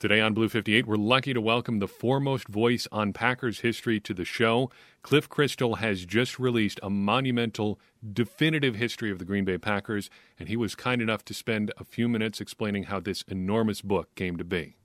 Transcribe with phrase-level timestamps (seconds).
[0.00, 4.14] Today on Blue 58, we're lucky to welcome the foremost voice on Packers history to
[4.14, 4.70] the show.
[5.02, 7.80] Cliff Christl has just released a monumental,
[8.12, 10.08] definitive history of the Green Bay Packers,
[10.38, 14.14] and he was kind enough to spend a few minutes explaining how this enormous book
[14.14, 14.76] came to be.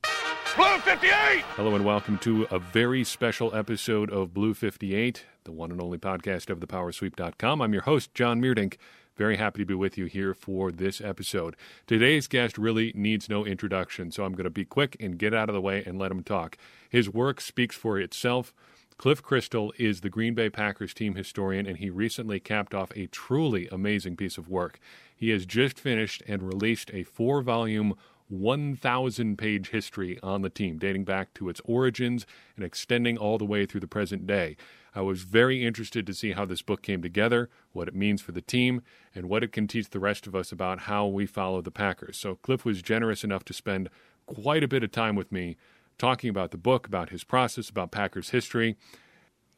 [0.56, 1.12] Blue 58!
[1.58, 6.00] Hello, and welcome to a very special episode of Blue 58, the one and only
[6.00, 7.62] podcast of thepowersweep.com.
[7.62, 8.78] I'm your host, John Meerdink.
[9.16, 11.56] Very happy to be with you here for this episode.
[11.86, 15.50] Today's guest really needs no introduction, so I'm going to be quick and get out
[15.50, 16.58] of the way and let him talk.
[16.90, 18.54] His work speaks for itself.
[18.98, 23.08] Cliff Christl is the Green Bay Packers team historian, and he recently capped off a
[23.08, 24.80] truly amazing piece of work.
[25.16, 27.96] He has just finished and released a four volume
[28.30, 32.26] 1,000 page history on the team, dating back to its origins
[32.56, 34.56] and extending all the way through the present day.
[34.96, 38.32] I was very interested to see how this book came together, what it means for
[38.32, 38.82] the team,
[39.16, 42.18] and what it can teach the rest of us about how we follow the Packers.
[42.18, 43.90] So, Cliff was generous enough to spend
[44.26, 45.58] quite a bit of time with me
[45.98, 48.76] talking about the book, about his process, about Packers history.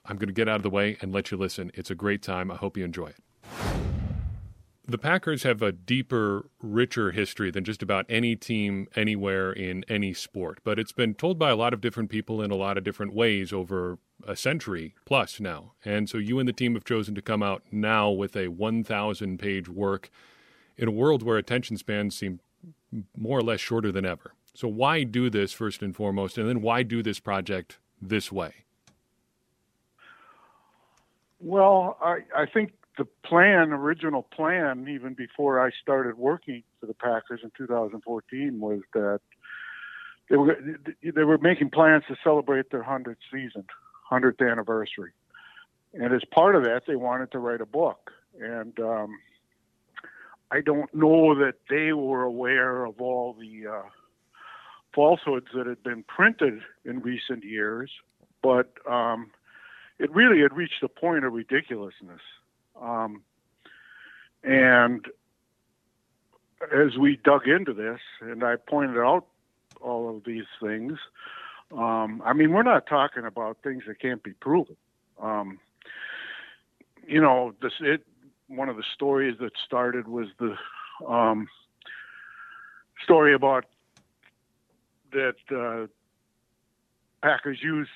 [0.05, 1.71] I'm going to get out of the way and let you listen.
[1.73, 2.51] It's a great time.
[2.51, 3.17] I hope you enjoy it.
[4.87, 10.13] The Packers have a deeper, richer history than just about any team anywhere in any
[10.13, 12.83] sport, but it's been told by a lot of different people in a lot of
[12.83, 15.73] different ways over a century plus now.
[15.83, 19.37] And so you and the team have chosen to come out now with a 1,000
[19.39, 20.09] page work
[20.77, 22.39] in a world where attention spans seem
[23.17, 24.33] more or less shorter than ever.
[24.53, 26.37] So, why do this first and foremost?
[26.37, 28.53] And then, why do this project this way?
[31.41, 36.93] Well, I, I think the plan, original plan, even before I started working for the
[36.93, 39.19] Packers in 2014, was that
[40.29, 40.57] they were
[41.03, 43.65] they were making plans to celebrate their hundredth season,
[44.07, 45.11] hundredth anniversary,
[45.93, 48.11] and as part of that, they wanted to write a book.
[48.39, 49.17] And um,
[50.51, 53.83] I don't know that they were aware of all the uh,
[54.93, 57.89] falsehoods that had been printed in recent years,
[58.41, 59.31] but um,
[59.99, 62.21] it really had reached a point of ridiculousness
[62.81, 63.21] um,
[64.43, 65.05] and
[66.73, 69.25] as we dug into this, and I pointed out
[69.81, 70.97] all of these things,
[71.71, 74.75] um, I mean, we're not talking about things that can't be proven.
[75.21, 75.59] Um,
[77.07, 78.05] you know, this it
[78.47, 80.55] one of the stories that started was the
[81.07, 81.47] um,
[83.03, 83.65] story about
[85.11, 85.87] that uh,
[87.21, 87.89] Packers used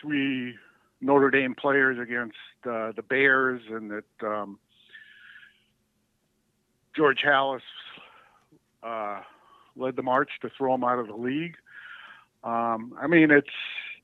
[0.00, 0.54] three
[1.00, 4.58] Notre Dame players against uh, the Bears, and that um,
[6.94, 7.60] George Halas
[8.82, 9.20] uh,
[9.76, 11.56] led the march to throw him out of the league.
[12.46, 13.48] Um, I mean, it's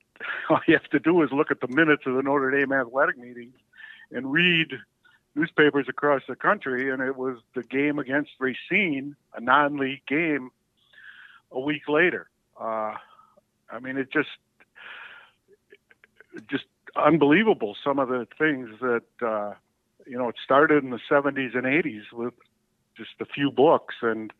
[0.51, 3.17] all you have to do is look at the minutes of the Notre Dame athletic
[3.17, 3.55] meetings
[4.11, 4.73] and read
[5.35, 10.51] newspapers across the country, and it was the game against Racine, a non-league game,
[11.53, 12.29] a week later.
[12.61, 12.95] Uh,
[13.71, 14.29] I mean, it just
[16.51, 16.65] just
[16.97, 19.55] unbelievable some of the things that uh,
[20.07, 22.35] you know it started in the 70s and 80s with
[22.97, 24.33] just a few books and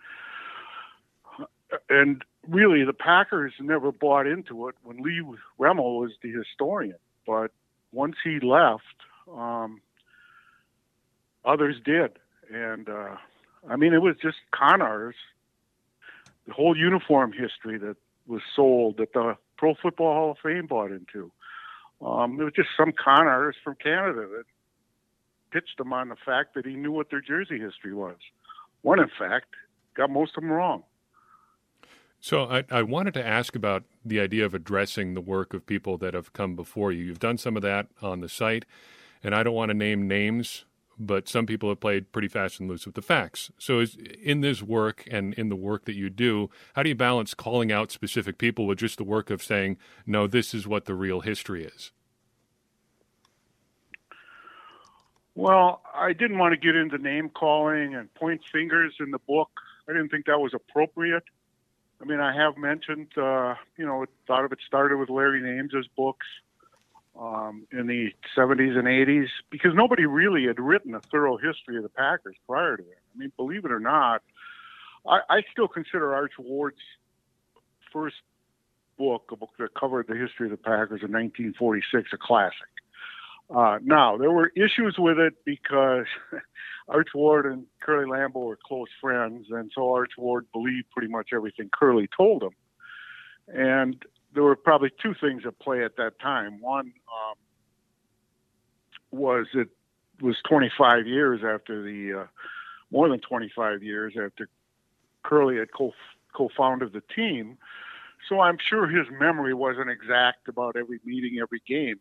[1.89, 5.23] and really the Packers never bought into it when Lee
[5.59, 7.53] Remmel was the historian but
[7.93, 8.83] once he left
[9.33, 9.81] um,
[11.45, 12.19] others did
[12.53, 13.17] and uh,
[13.69, 15.21] I mean it was just con artists
[16.47, 20.91] the whole uniform history that was sold that the Pro Football Hall of Fame bought
[20.91, 21.31] into
[22.05, 24.45] um, it was just some con artist from Canada that
[25.53, 28.17] pitched them on the fact that he knew what their jersey history was.
[28.81, 29.49] One, in fact,
[29.95, 30.83] got most of them wrong.
[32.23, 35.99] So I, I, wanted to ask about the idea of addressing the work of people
[35.99, 37.05] that have come before you.
[37.05, 38.65] You've done some of that on the site,
[39.25, 40.65] and I don't want to name names
[40.99, 43.51] but some people have played pretty fast and loose with the facts.
[43.59, 46.95] So, is, in this work and in the work that you do, how do you
[46.95, 50.85] balance calling out specific people with just the work of saying, no, this is what
[50.85, 51.91] the real history is?
[55.35, 59.51] Well, I didn't want to get into name calling and point fingers in the book.
[59.89, 61.25] I didn't think that was appropriate.
[62.03, 65.87] I mean, I have mentioned, uh, you know, thought of it started with Larry Names'
[65.97, 66.27] books
[67.19, 71.85] um, in the 70s and 80s because nobody really had written a thorough history of
[71.85, 72.91] the Packers prior to that.
[73.15, 74.23] I mean, believe it or not,
[75.07, 76.81] I, I still consider Arch Ward's
[77.93, 78.17] first
[78.99, 82.82] book, a book that covered the history of the Packers in 1946, a classic.
[83.55, 86.07] Uh, now, there were issues with it because
[86.89, 91.31] Arch Ward and Curly Lambeau were close friends, and so Arch Ward believed pretty much
[91.35, 92.53] everything Curly told him.
[93.49, 94.03] And
[94.35, 96.61] there were probably two things at play at that time.
[96.61, 97.37] One um,
[99.11, 99.69] was it
[100.23, 102.27] was 25 years after the uh,
[102.91, 104.49] more than 25 years after
[105.23, 105.93] Curly had co
[106.35, 107.59] co-founded the team,
[108.29, 112.01] so I'm sure his memory wasn't exact about every meeting, every game.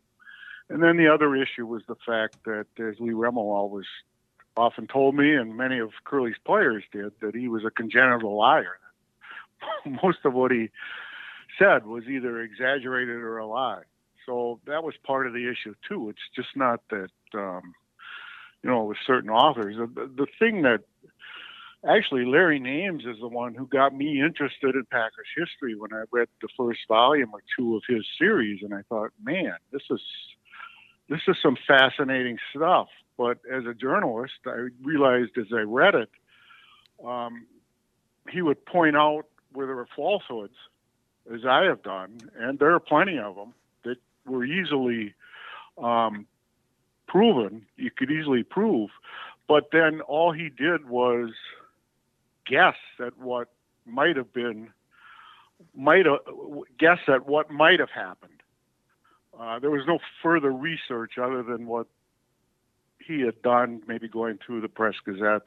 [0.69, 3.85] And then the other issue was the fact that, as Lee Remmel always
[4.55, 8.79] often told me, and many of Curly's players did, that he was a congenital liar.
[10.03, 10.69] Most of what he
[11.59, 13.83] said was either exaggerated or a lie.
[14.25, 16.09] So that was part of the issue too.
[16.09, 17.73] It's just not that, um,
[18.63, 19.75] you know, with certain authors.
[19.77, 20.81] The, the thing that
[21.87, 26.03] actually Larry Names is the one who got me interested in Packers history when I
[26.11, 30.01] read the first volume or two of his series, and I thought, man, this is
[31.11, 32.87] this is some fascinating stuff.
[33.17, 36.09] But as a journalist, I realized as I read it,
[37.05, 37.45] um,
[38.29, 40.55] he would point out where there were falsehoods,
[41.31, 43.53] as I have done, and there are plenty of them
[43.83, 45.13] that were easily
[45.77, 46.25] um,
[47.07, 47.65] proven.
[47.75, 48.89] You could easily prove,
[49.47, 51.31] but then all he did was
[52.45, 53.49] guess at what
[53.85, 54.69] might have been,
[55.75, 56.19] might have
[56.79, 58.40] guess at what might have happened.
[59.39, 61.87] Uh, there was no further research other than what
[62.99, 65.45] he had done, maybe going through the press gazettes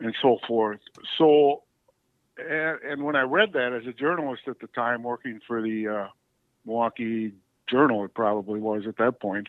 [0.00, 0.80] and so forth.
[1.18, 1.62] So,
[2.38, 5.88] and, and when I read that as a journalist at the time, working for the
[5.88, 6.08] uh,
[6.64, 7.32] Milwaukee
[7.68, 9.48] Journal, it probably was at that point,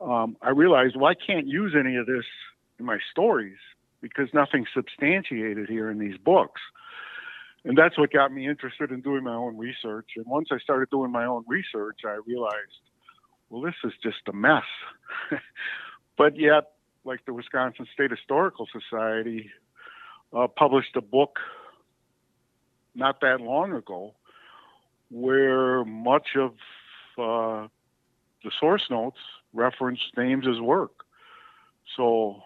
[0.00, 2.24] um, I realized, well, I can't use any of this
[2.78, 3.58] in my stories
[4.00, 6.60] because nothing's substantiated here in these books.
[7.68, 10.12] And that's what got me interested in doing my own research.
[10.16, 12.80] And once I started doing my own research, I realized,
[13.50, 14.64] well, this is just a mess.
[16.16, 16.72] but yet,
[17.04, 19.50] like the Wisconsin State Historical Society
[20.34, 21.40] uh, published a book
[22.94, 24.14] not that long ago
[25.10, 26.52] where much of
[27.18, 27.68] uh,
[28.44, 29.18] the source notes
[29.52, 31.04] reference Names' work.
[31.98, 32.42] So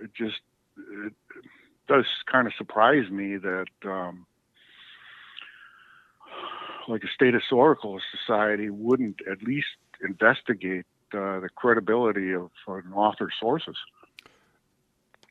[0.00, 0.38] it just
[0.76, 1.14] it
[1.90, 4.24] does kind of surprise me that um,
[6.88, 9.66] like a state historical society wouldn't at least
[10.00, 13.74] investigate uh, the credibility of an author's sources.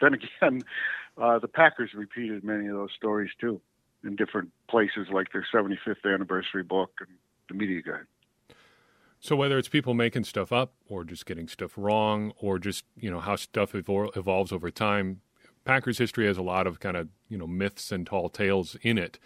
[0.02, 0.62] Then again,
[1.18, 3.62] uh, the Packers repeated many of those stories too
[4.04, 7.10] in different places, like their 75th anniversary book and
[7.48, 8.06] the media guide.
[9.22, 13.10] So whether it's people making stuff up or just getting stuff wrong or just, you
[13.12, 15.22] know, how stuff evol- evolves over time,
[15.70, 18.98] Packers history has a lot of kind of, you know, myths and tall tales in
[18.98, 19.20] it.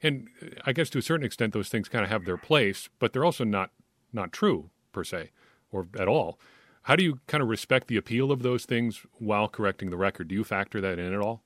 [0.00, 0.28] And
[0.64, 3.24] I guess to a certain extent those things kind of have their place, but they're
[3.24, 3.72] also not
[4.12, 5.32] not true per se
[5.72, 6.38] or at all.
[6.82, 10.28] How do you kind of respect the appeal of those things while correcting the record?
[10.28, 11.42] Do you factor that in at all?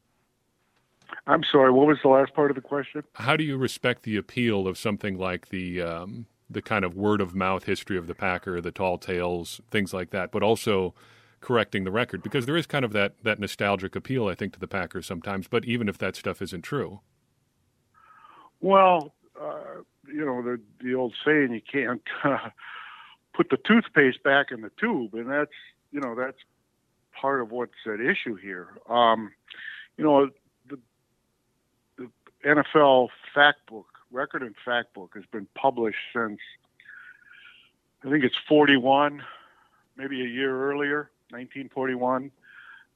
[1.27, 3.05] I'm sorry, what was the last part of the question?
[3.15, 7.23] How do you respect the appeal of something like the um, the kind of word
[7.23, 10.93] of mouth history of the Packer, the tall tales, things like that, but also
[11.41, 14.61] correcting the record because there is kind of that that nostalgic appeal, I think, to
[14.61, 15.49] the Packers sometimes.
[15.49, 17.01] But even if that stuff isn't true,
[18.61, 22.51] well, uh, you know the the old saying, you can't uh,
[23.35, 25.53] put the toothpaste back in the tube, and that's
[25.93, 26.39] you know that's
[27.13, 28.69] part of what's at issue here.
[28.89, 29.33] Um,
[29.97, 30.31] you know,
[30.69, 30.79] the,
[31.97, 32.09] the
[32.47, 36.39] NFL fact book record and fact book has been published since
[38.05, 39.23] I think it's 41,
[39.97, 42.31] maybe a year earlier, 1941,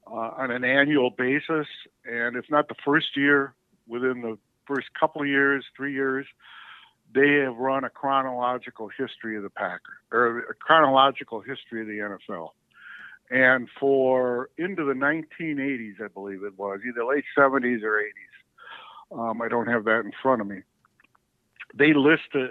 [0.07, 1.67] uh, on an annual basis.
[2.05, 3.55] And if not the first year,
[3.87, 6.27] within the first couple of years, three years,
[7.15, 12.17] they have run a chronological history of the Packer or a chronological history of the
[12.33, 12.51] NFL.
[13.31, 19.31] And for into the 1980s, I believe it was either late 70s or 80s.
[19.31, 20.63] Um, I don't have that in front of me
[21.75, 22.47] they list uh,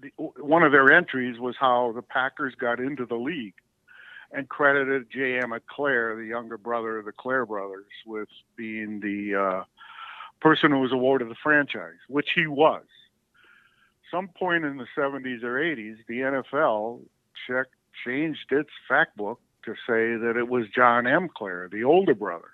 [0.00, 3.54] the, one of their entries was how the Packers got into the league
[4.32, 5.52] and credited J.M.
[5.68, 9.64] Clair, the younger brother of the Clair brothers, with being the uh,
[10.40, 12.84] person who was awarded the franchise, which he was.
[14.10, 17.00] Some point in the 70s or 80s, the NFL
[17.46, 21.28] checked, changed its fact book to say that it was John M.
[21.28, 22.50] Clair, the older brother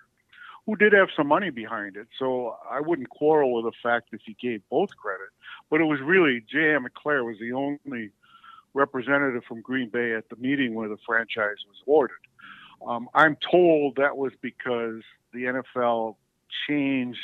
[0.67, 2.09] who did have some money behind it.
[2.19, 5.29] So I wouldn't quarrel with the fact that he gave both credit.
[5.71, 6.87] But it was really J.M.
[6.87, 8.11] McClair was the only
[8.77, 12.17] representative from Green Bay at the meeting where the franchise was awarded.
[12.87, 15.03] Um, I'm told that was because
[15.33, 16.17] the NFL
[16.69, 17.19] changed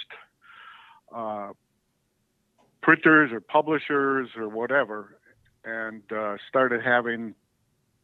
[1.14, 1.52] uh,
[2.80, 5.18] printers or publishers or whatever
[5.64, 7.34] and uh, started having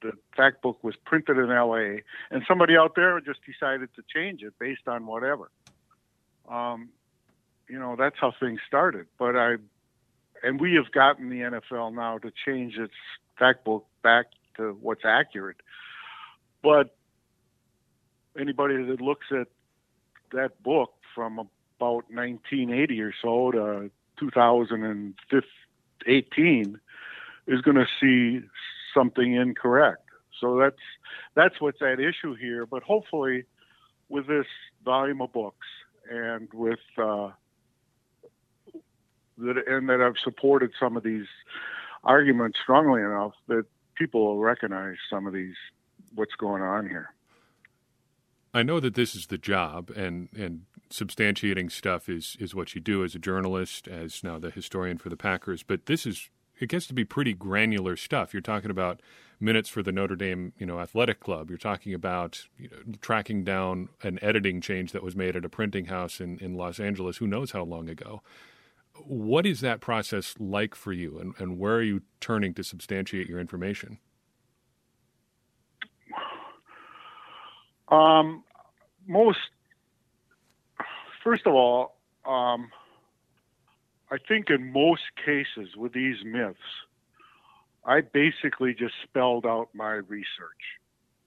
[0.01, 2.03] the fact book was printed in L.A.
[2.31, 5.51] and somebody out there just decided to change it based on whatever.
[6.49, 6.91] Um,
[7.69, 9.07] you know, that's how things started.
[9.19, 9.57] But I,
[10.43, 12.95] and we have gotten the NFL now to change its
[13.39, 14.27] fact book back
[14.57, 15.59] to what's accurate.
[16.63, 16.97] But
[18.39, 19.49] anybody that looks at
[20.33, 26.81] that book from about 1980 or so to 2018
[27.47, 28.41] is going to see
[28.95, 30.03] something incorrect.
[30.41, 30.77] So that's
[31.35, 32.67] that's what's at issue here.
[32.67, 33.45] But hopefully,
[34.09, 34.47] with this
[34.85, 35.67] volume of books
[36.11, 37.31] and with uh,
[39.39, 41.27] that and that I've supported some of these
[42.05, 43.65] arguments strongly enough that
[43.97, 45.55] people will recognize some of these
[46.15, 47.15] what's going on here.
[48.55, 52.81] I know that this is the job, and and substantiating stuff is is what you
[52.81, 55.63] do as a journalist, as now the historian for the Packers.
[55.63, 58.33] But this is it gets to be pretty granular stuff.
[58.33, 59.01] You're talking about
[59.41, 61.51] minutes for the Notre Dame, you know, athletic club.
[61.51, 65.49] You're talking about you know, tracking down an editing change that was made at a
[65.49, 67.19] printing house in, in Los Angeles.
[67.19, 68.23] Who knows how long ago?
[69.05, 73.29] What is that process like for you, and, and where are you turning to substantiate
[73.29, 73.99] your information?
[77.89, 78.45] Um,
[79.07, 79.39] most,
[81.25, 82.71] first of all, um,
[84.11, 86.59] I think in most cases with these myths,
[87.85, 90.27] I basically just spelled out my research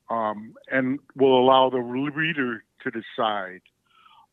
[0.10, 3.62] um, and will allow the reader to decide.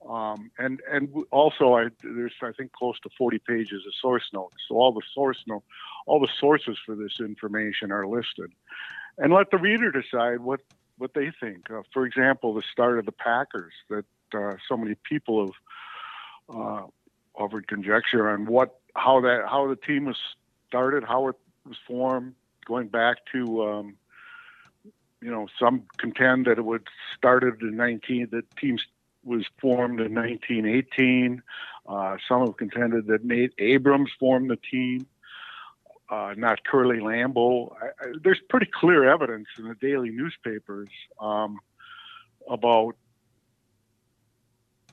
[0.06, 4.56] Um, and and also, I, there's I think close to 40 pages of source notes.
[4.68, 5.64] So all the source note,
[6.06, 8.52] all the sources for this information are listed,
[9.18, 10.60] and let the reader decide what
[10.98, 11.70] what they think.
[11.70, 16.86] Uh, for example, the start of the Packers that uh, so many people have uh,
[17.34, 20.16] offered conjecture on what how that how the team was
[20.68, 21.36] started, how it
[21.66, 22.34] was formed,
[22.66, 23.96] going back to um,
[25.20, 26.80] you know some contend that it was
[27.16, 28.78] started in 19 the team
[29.28, 31.42] was formed in 1918.
[31.86, 35.06] Uh, some have contended that Nate Abrams formed the team.
[36.10, 37.74] Uh, not Curly Lambeau.
[37.80, 40.88] I, I, there's pretty clear evidence in the daily newspapers
[41.20, 41.58] um,
[42.48, 42.96] about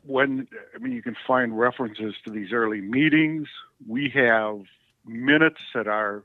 [0.06, 3.48] when I mean you can find references to these early meetings.
[3.88, 4.60] We have
[5.06, 6.24] minutes that are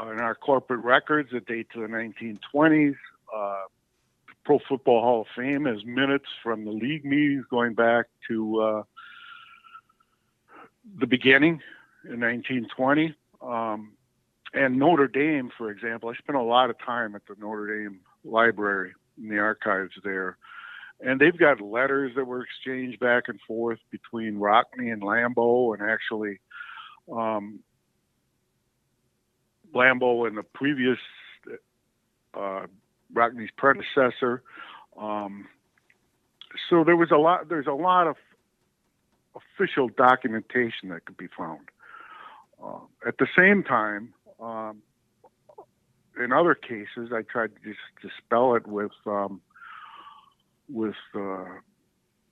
[0.00, 2.96] in our corporate records that date to the 1920s.
[3.34, 3.62] Uh,
[4.44, 8.82] Pro Football Hall of Fame has minutes from the league meetings going back to uh,
[10.98, 11.60] the beginning
[12.04, 13.14] in 1920.
[13.40, 13.92] Um,
[14.54, 18.00] and Notre Dame, for example, I spent a lot of time at the Notre Dame
[18.24, 20.36] Library in the archives there
[21.02, 25.88] and they've got letters that were exchanged back and forth between Rockne and Lambeau, and
[25.88, 26.40] actually,
[27.10, 27.58] um,
[29.74, 30.98] Lambeau and the previous
[32.34, 32.66] uh,
[33.12, 34.42] Rockne's predecessor.
[34.98, 35.48] Um,
[36.68, 37.48] so there was a lot.
[37.48, 38.16] There's a lot of
[39.34, 41.68] official documentation that could be found.
[42.62, 44.82] Uh, at the same time, um,
[46.22, 49.40] in other cases, I tried to just dispel it with um,
[50.68, 51.44] with uh,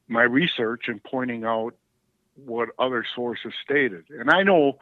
[0.08, 1.74] my research and pointing out
[2.34, 4.04] what other sources stated.
[4.10, 4.78] And I know,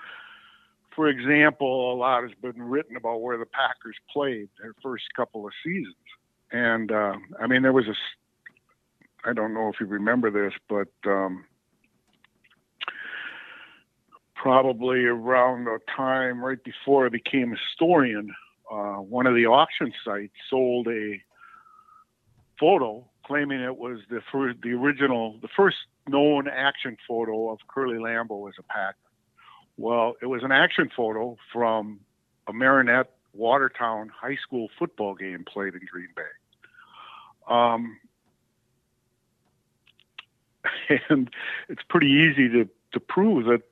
[0.98, 5.46] for example, a lot has been written about where the Packers played their first couple
[5.46, 5.94] of seasons.
[6.50, 7.94] And uh, I mean, there was a,
[9.24, 11.44] I don't know if you remember this, but um,
[14.34, 18.34] probably around the time right before I became a historian,
[18.68, 21.22] uh, one of the auction sites sold a
[22.58, 25.76] photo claiming it was the first, the original, the first
[26.08, 28.96] known action photo of Curly Lambeau as a Packer.
[29.78, 32.00] Well, it was an action photo from
[32.48, 36.22] a Marinette Watertown high school football game played in Green Bay.
[37.48, 37.98] Um,
[41.08, 41.30] and
[41.68, 43.62] it's pretty easy to, to prove that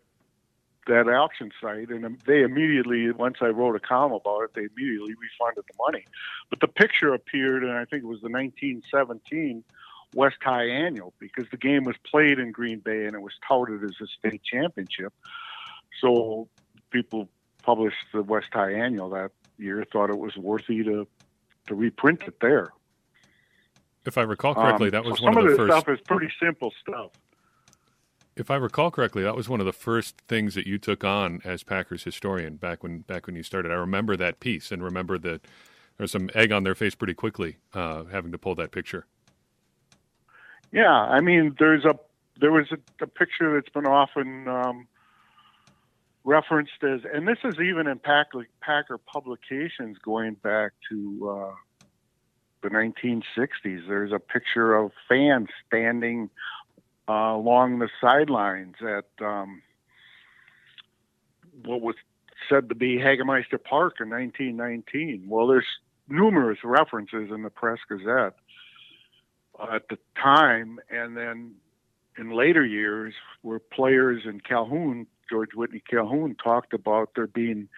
[0.86, 5.14] that auction site, and they immediately, once I wrote a column about it, they immediately
[5.20, 6.04] refunded the money.
[6.48, 9.64] But the picture appeared, and I think it was the 1917
[10.14, 13.82] West High Annual because the game was played in Green Bay and it was touted
[13.82, 15.12] as a state championship.
[16.00, 16.48] So
[16.90, 17.28] people
[17.62, 21.06] published the West High Annual that year, thought it was worthy to
[21.66, 22.72] to reprint it there.
[24.04, 25.72] If I recall correctly, um, that was so one of the first.
[25.72, 27.10] stuff is pretty simple stuff
[28.36, 31.40] if I recall correctly, that was one of the first things that you took on
[31.44, 33.72] as Packers historian back when back when you started.
[33.72, 37.14] I remember that piece and remember that there was some egg on their face pretty
[37.14, 39.06] quickly, uh, having to pull that picture.
[40.70, 41.98] Yeah, I mean, there's a
[42.38, 44.86] there was a, a picture that's been often um,
[46.26, 51.54] referenced as, and this is even in Packer, Packer publications going back to uh,
[52.62, 53.86] the 1960s.
[53.88, 56.28] There's a picture of fans standing
[57.08, 59.62] uh, along the sidelines at um,
[61.64, 61.94] what was
[62.48, 65.26] said to be Hagemeister Park in 1919.
[65.28, 65.64] Well, there's
[66.08, 68.34] numerous references in the Press Gazette
[69.72, 71.54] at the time, and then
[72.18, 77.68] in later years where players in Calhoun, George Whitney Calhoun, talked about there being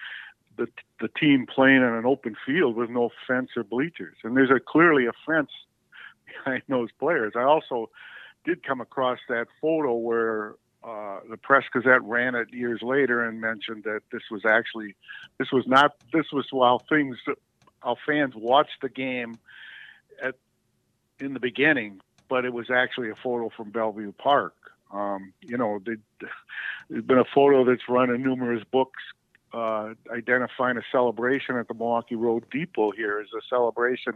[0.56, 0.68] the
[1.00, 4.60] the team playing on an open field with no fence or bleachers, and there's a
[4.60, 5.50] clearly a fence
[6.26, 7.32] behind those players.
[7.36, 7.90] I also
[8.44, 13.40] did come across that photo where uh, the Press Gazette ran it years later and
[13.40, 14.94] mentioned that this was actually
[15.38, 17.16] this was not this was while things
[17.82, 19.38] how fans watched the game
[20.22, 20.34] at
[21.20, 24.54] in the beginning, but it was actually a photo from Bellevue Park.
[24.90, 29.02] Um, you know, there's been a photo that's run in numerous books
[29.52, 34.14] uh, identifying a celebration at the Milwaukee Road Depot here as a celebration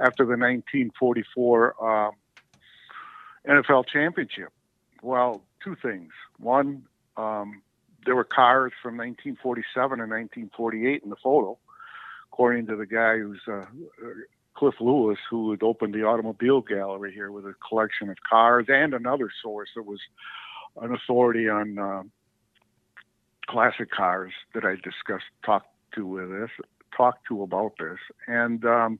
[0.00, 2.12] after the 1944 um,
[3.48, 4.48] NFL championship.
[5.02, 6.12] Well, two things.
[6.38, 6.84] One,
[7.16, 7.62] um,
[8.04, 11.58] there were cars from 1947 and 1948 in the photo,
[12.32, 13.66] according to the guy who's uh,
[14.54, 18.94] Cliff Lewis, who had opened the automobile gallery here with a collection of cars, and
[18.94, 20.00] another source that was
[20.80, 22.02] an authority on uh,
[23.46, 26.50] classic cars that I discussed, talked to with this,
[26.96, 28.98] talked to about this, and um,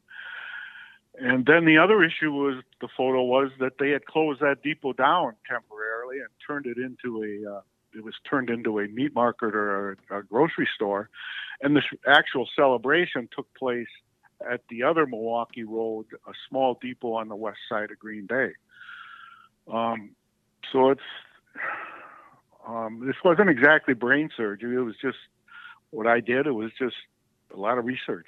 [1.17, 4.93] and then the other issue was the photo was that they had closed that depot
[4.93, 7.61] down temporarily and turned it into a uh,
[7.97, 11.11] it was turned into a meat market or a, a grocery store,
[11.63, 13.87] and this actual celebration took place
[14.51, 18.51] at the other Milwaukee Road, a small depot on the west side of Green Bay.
[19.73, 20.11] Um,
[20.73, 21.01] so it's
[22.67, 24.77] um, this wasn't exactly brain surgery.
[24.77, 25.19] It was just
[25.91, 26.47] what I did.
[26.47, 26.97] It was just
[27.55, 28.27] a lot of research.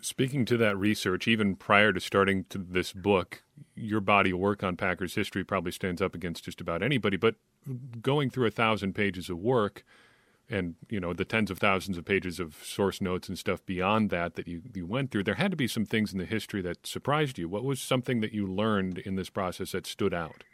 [0.00, 3.42] Speaking to that research, even prior to starting to this book,
[3.74, 7.16] your body of work on Packers history probably stands up against just about anybody.
[7.16, 7.34] But
[8.00, 9.84] going through a thousand pages of work,
[10.50, 14.10] and you know the tens of thousands of pages of source notes and stuff beyond
[14.10, 16.62] that that you, you went through, there had to be some things in the history
[16.62, 17.48] that surprised you.
[17.48, 20.44] What was something that you learned in this process that stood out?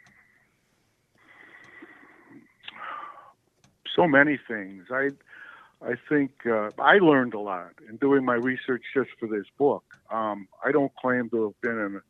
[3.95, 4.85] So many things.
[4.91, 5.09] I
[5.81, 9.83] I think uh, I learned a lot in doing my research just for this book.
[10.11, 12.01] Um, I don't claim to have been an,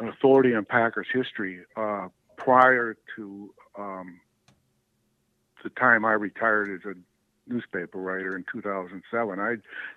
[0.00, 4.20] an authority on Packers history uh, prior to um,
[5.62, 6.94] the time I retired as a
[7.52, 9.40] newspaper writer in 2007.
[9.40, 9.56] I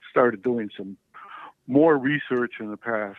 [0.09, 0.97] started doing some
[1.67, 3.17] more research in the past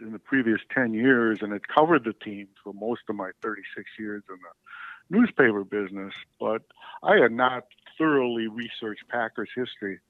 [0.00, 3.86] in the previous 10 years and it covered the team for most of my 36
[3.98, 6.62] years in the newspaper business but
[7.02, 7.66] i had not
[8.00, 10.00] thoroughly researched Packers history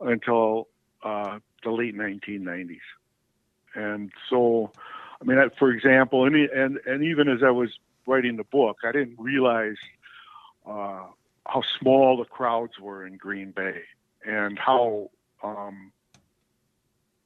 [0.00, 0.68] until
[1.02, 2.78] uh, the late 1990s.
[3.74, 4.70] And so,
[5.20, 7.70] I mean, for example, and, and, and even as I was
[8.06, 9.76] writing the book, I didn't realize
[10.66, 11.04] uh,
[11.46, 13.82] how small the crowds were in Green Bay
[14.24, 15.10] and how
[15.42, 15.92] um,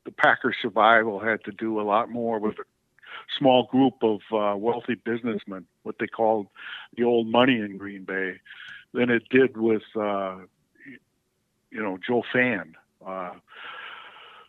[0.05, 2.65] the Packers survival had to do a lot more with a
[3.39, 6.47] small group of uh, wealthy businessmen, what they called
[6.97, 8.41] the old money in Green Bay,
[8.95, 10.37] than it did with uh,
[11.71, 12.75] you know Joe Fann.
[13.07, 13.33] Uh,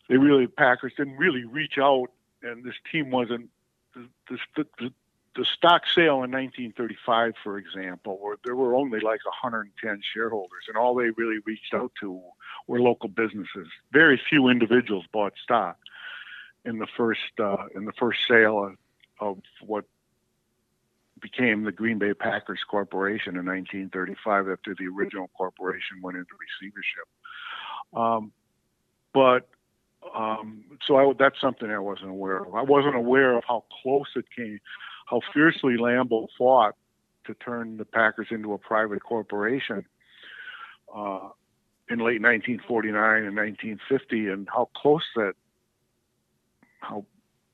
[0.10, 2.08] they really Packers didn't really reach out,
[2.42, 3.50] and this team wasn't
[3.94, 4.92] the, the,
[5.38, 10.78] the, stock sale in 1935, for example, where there were only like 110 shareholders, and
[10.78, 12.22] all they really reached out to
[12.68, 13.68] were local businesses.
[13.92, 15.78] Very few individuals bought stock
[16.66, 18.76] in the first uh, in the first sale of,
[19.20, 19.86] of what
[21.22, 27.08] became the Green Bay Packers Corporation in 1935 after the original corporation went into receivership.
[27.94, 28.32] Um,
[29.14, 29.48] but
[30.16, 32.54] um, so I, that's something I wasn't aware of.
[32.54, 34.60] I wasn't aware of how close it came,
[35.08, 36.76] how fiercely Lambeau fought
[37.26, 39.86] to turn the Packers into a private corporation
[40.96, 41.30] uh,
[41.90, 45.34] in late 1949 and 1950, and how close that,
[46.82, 47.06] how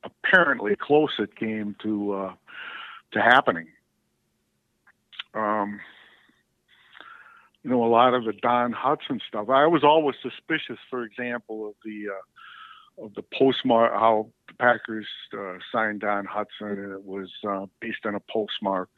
[0.03, 2.33] apparently close it came to uh,
[3.11, 3.67] to happening.
[5.35, 5.79] Um,
[7.63, 9.49] you know, a lot of the Don Hutson stuff.
[9.49, 12.21] I was always suspicious, for example, of the uh,
[12.97, 18.05] of the postmark, how the Packers uh, signed Don Hutson, and it was uh, based
[18.05, 18.89] on a postmark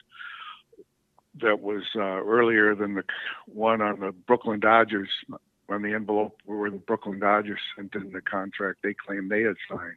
[1.40, 3.04] that was uh, earlier than the
[3.46, 5.08] one on the Brooklyn Dodgers
[5.68, 9.56] on the envelope where the Brooklyn Dodgers sent in the contract they claimed they had
[9.68, 9.96] signed.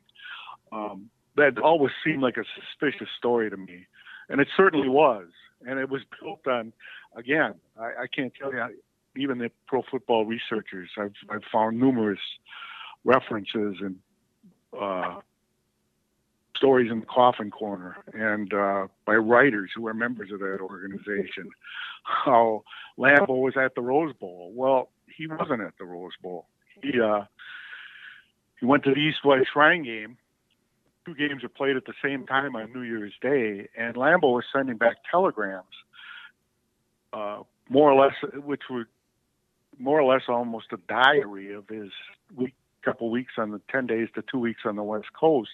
[0.71, 3.85] Um, that always seemed like a suspicious story to me
[4.29, 5.27] and it certainly was.
[5.65, 6.71] And it was built on,
[7.15, 8.65] again, I, I can't tell you,
[9.17, 12.19] even the pro football researchers, I've, I've found numerous
[13.10, 13.95] references and
[14.80, 15.19] uh,
[16.56, 21.50] stories in the coffin corner and uh, by writers who are members of that organization
[22.04, 22.63] how
[22.98, 24.52] Lambeau was at the Rose Bowl.
[24.54, 26.48] Well, he wasn't at the Rose Bowl.
[26.82, 27.26] He uh,
[28.60, 30.17] he went to the East West Shrine game
[31.10, 34.45] two games were played at the same time on New Year's Day, and Lambeau was
[34.54, 35.65] sending back telegrams,
[37.13, 38.88] uh, more or less, which were
[39.78, 41.89] more or less almost a diary of his
[42.36, 45.52] week, couple weeks on the ten days to two weeks on the West Coast,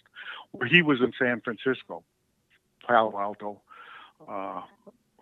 [0.51, 2.03] where he was in San Francisco,
[2.85, 3.61] Palo Alto.
[4.27, 4.61] Uh,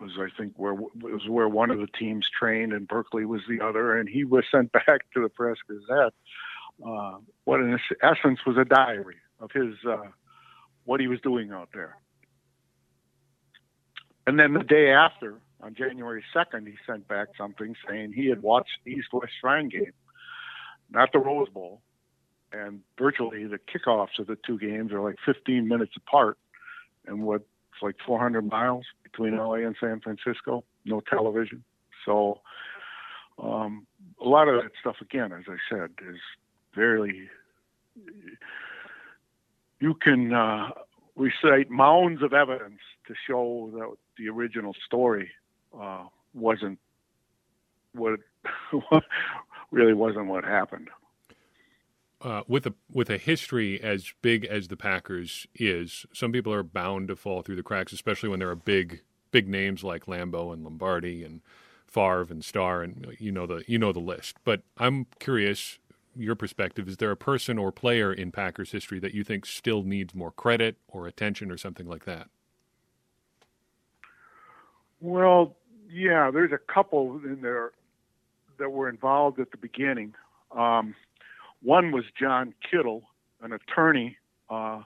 [0.00, 3.60] was I think where was where one of the teams trained and Berkeley was the
[3.60, 6.14] other, and he was sent back to the Press Gazette.
[6.84, 10.08] Uh, what in essence was a diary of his uh,
[10.84, 11.96] what he was doing out there.
[14.26, 18.42] And then the day after, on January 2nd, he sent back something saying he had
[18.42, 19.92] watched the East West Shrine game,
[20.90, 21.82] not the Rose Bowl.
[22.54, 26.38] And virtually the kickoffs of the two games are like 15 minutes apart.
[27.06, 27.44] And what's
[27.82, 31.64] like 400 miles between LA and San Francisco, no television.
[32.04, 32.40] So
[33.42, 33.86] um,
[34.20, 36.18] a lot of that stuff, again, as I said, is
[36.74, 37.28] very
[39.80, 40.70] you can uh,
[41.16, 45.30] recite mounds of evidence to show that the original story
[45.78, 46.78] uh, wasn't
[47.92, 48.20] what
[49.70, 50.88] really wasn't what happened.
[52.24, 56.62] Uh, with a with a history as big as the Packers is, some people are
[56.62, 60.50] bound to fall through the cracks, especially when there are big big names like Lambeau
[60.50, 61.42] and Lombardi and
[61.86, 64.38] Favre and Starr, and you know the you know the list.
[64.42, 65.78] But I'm curious
[66.16, 69.82] your perspective, is there a person or player in Packers history that you think still
[69.82, 72.28] needs more credit or attention or something like that?
[75.00, 75.56] Well,
[75.90, 77.72] yeah, there's a couple in there
[78.58, 80.14] that were involved at the beginning.
[80.52, 80.94] Um,
[81.64, 83.02] one was John Kittell,
[83.42, 84.18] an attorney
[84.50, 84.82] uh,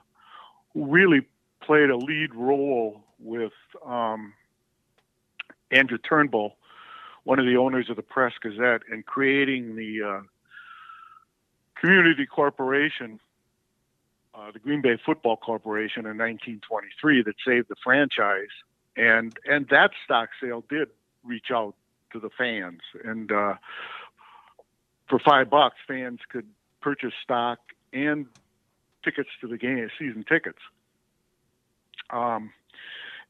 [0.73, 1.27] who really
[1.61, 3.51] played a lead role with
[3.85, 4.33] um,
[5.71, 6.55] Andrew Turnbull,
[7.25, 10.21] one of the owners of the Press Gazette, in creating the uh,
[11.79, 13.19] community corporation,
[14.33, 18.47] uh, the Green Bay Football Corporation in 1923 that saved the franchise,
[18.95, 20.87] and and that stock sale did
[21.25, 21.75] reach out
[22.13, 23.55] to the fans, and uh,
[25.09, 26.47] for five bucks, fans could
[26.81, 27.59] purchase stock
[27.93, 28.27] and
[29.03, 30.59] tickets to the game, season tickets.
[32.09, 32.51] Um,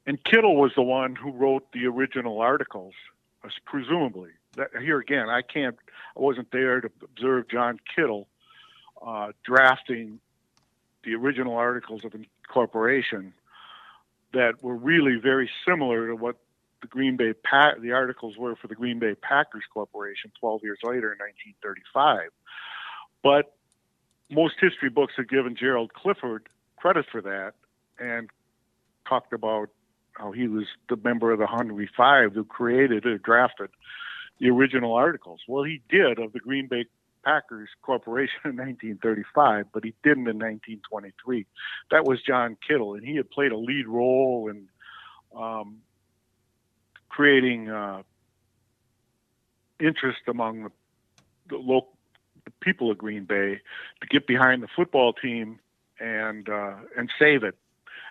[0.05, 2.93] and Kittell was the one who wrote the original articles,
[3.65, 4.31] presumably.
[4.55, 5.77] That, here again, I can't,
[6.17, 8.25] I wasn't there to observe John Kittell,
[9.05, 10.19] uh, drafting
[11.03, 13.33] the original articles of incorporation
[14.33, 16.38] that were really very similar to what
[16.81, 20.79] the Green Bay Pack the articles were for the Green Bay Packers Corporation 12 years
[20.83, 22.29] later in 1935.
[23.23, 23.53] But
[24.29, 27.53] most history books have given Gerald Clifford credit for that
[27.99, 28.29] and
[29.08, 29.69] talked about
[30.13, 33.69] how he was the member of the Hungry Five who created or drafted
[34.39, 35.41] the original articles.
[35.47, 36.86] Well, he did of the Green Bay
[37.23, 41.45] Packers Corporation in 1935, but he didn't in 1923.
[41.91, 44.67] That was John Kittell, and he had played a lead role in
[45.38, 45.77] um,
[47.10, 48.03] creating uh,
[49.79, 50.71] interest among the,
[51.49, 51.98] the local
[52.61, 53.59] people of Green Bay
[54.01, 55.59] to get behind the football team
[55.99, 57.55] and uh, and save it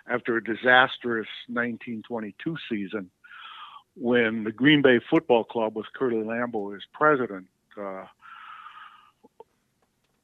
[0.07, 3.09] after a disastrous 1922 season
[3.95, 7.47] when the Green Bay Football Club with Curly Lambeau as president.
[7.79, 8.05] Uh,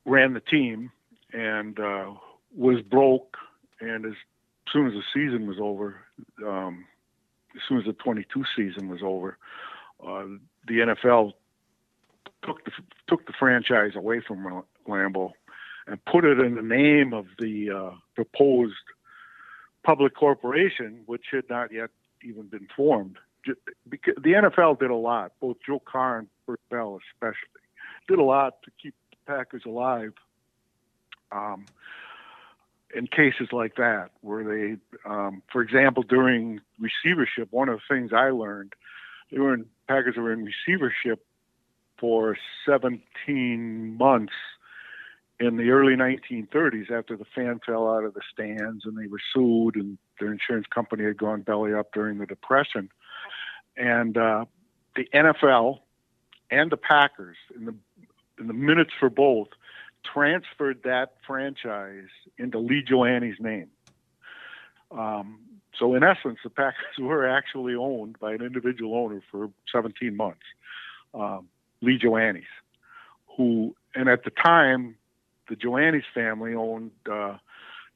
[0.05, 0.91] ran the team
[1.33, 2.11] and uh,
[2.55, 3.38] was broke.
[3.81, 4.13] And as
[4.71, 5.97] soon as the season was over,
[6.45, 6.85] um,
[7.55, 9.38] as soon as the 22 season was over,
[10.05, 10.23] uh,
[10.67, 11.33] the NFL
[12.45, 12.71] took the
[13.08, 15.31] took the franchise away from Lambeau
[15.88, 18.73] and put it in the name of the uh, proposed
[19.84, 21.89] public corporation, which had not yet
[22.23, 23.17] even been formed.
[23.45, 27.62] The NFL did a lot, both Joe Carr and Bert Bell especially,
[28.08, 30.13] did a lot to keep the Packers alive.
[31.31, 31.65] Um,
[32.95, 34.77] in cases like that, where they,
[35.10, 38.73] um, for example, during receivership, one of the things I learned,
[39.31, 41.25] they were in Packers were in receivership
[41.99, 44.34] for 17 months
[45.39, 49.19] in the early 1930s after the fan fell out of the stands and they were
[49.34, 52.89] sued and their insurance company had gone belly up during the depression
[53.77, 54.45] and uh,
[54.95, 55.79] the NFL
[56.49, 57.75] and the Packers in the
[58.39, 59.47] in the minutes for both,
[60.03, 63.69] transferred that franchise into Lee Joannes' name.
[64.91, 65.39] Um,
[65.79, 70.43] so in essence, the Packers were actually owned by an individual owner for 17 months,
[71.13, 71.47] um,
[71.86, 72.43] Lee Joannes,
[73.38, 74.95] who, and at the time,
[75.50, 77.38] the Joannes family owned uh,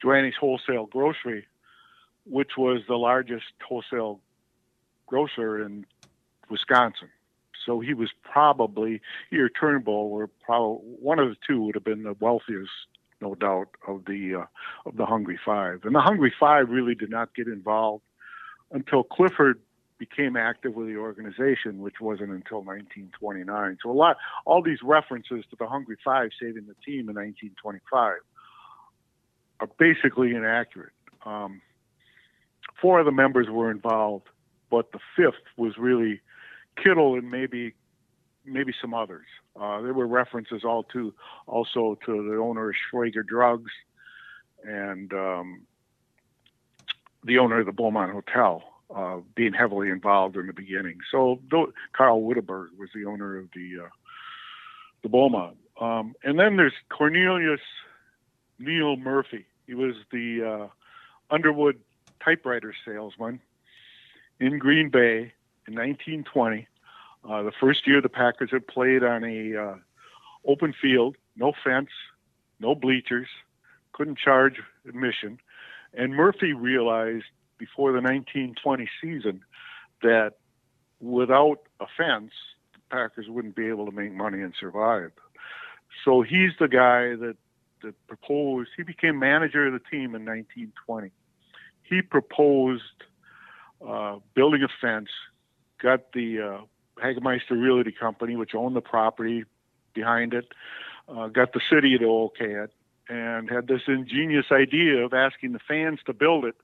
[0.02, 1.46] Joannes Wholesale Grocery,
[2.26, 4.20] which was the largest wholesale
[5.08, 5.86] grocer in
[6.50, 7.10] Wisconsin.
[7.66, 11.84] So he was probably he or Turnbull were probably one of the two would have
[11.84, 12.72] been the wealthiest
[13.22, 15.82] no doubt, of the uh, of the Hungry Five.
[15.84, 18.04] And the Hungry Five really did not get involved
[18.72, 19.60] until Clifford
[20.00, 23.78] became active with the organization, which wasn't until 1929.
[23.84, 28.16] So a lot, all these references to the Hungry Five saving the team in 1925
[29.60, 30.94] are basically inaccurate.
[31.26, 31.62] Um,
[32.82, 34.28] four of the members were involved,
[34.72, 36.22] but the fifth was really
[36.78, 37.76] Kittell and maybe
[38.46, 39.26] maybe some others.
[39.60, 41.14] Uh, there were references all to
[41.46, 43.72] also to the owner of Schwager Drugs
[44.64, 45.62] and um,
[47.24, 51.00] the owner of the Beaumont Hotel uh, being heavily involved in the beginning.
[51.12, 51.40] So
[51.94, 53.90] Carl Wittenberg was the owner of the uh,
[55.02, 57.62] the Beaumont, um, and then there's Cornelius
[58.58, 59.46] Neil Murphy.
[59.68, 61.80] He was the uh, Underwood
[62.24, 63.40] typewriter salesman
[64.40, 65.34] in Green Bay
[65.68, 66.68] in 1920.
[67.24, 69.76] Uh, the first year the Packers had played on a uh,
[70.46, 71.90] open field, no fence,
[72.60, 73.28] no bleachers,
[73.94, 75.40] couldn't charge admission,
[75.94, 77.26] and Murphy realized
[77.60, 79.42] before the 1920 season
[80.02, 80.34] that
[81.00, 82.32] without a fence,
[82.74, 85.12] the Packers wouldn't be able to make money and survive.
[86.04, 87.36] So he's the guy that
[87.82, 88.70] that proposed.
[88.76, 91.12] He became manager of the team in 1920.
[91.84, 92.84] He proposed
[93.86, 95.10] uh, building a fence,
[95.82, 99.46] got the uh, Hagemeister Realty Company, which owned the property
[99.94, 100.48] behind it,
[101.08, 102.74] uh, got the city to okay it,
[103.08, 106.56] and had this ingenious idea of asking the fans to build it